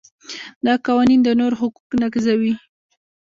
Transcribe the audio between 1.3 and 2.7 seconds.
نورو حقوق نقضوي.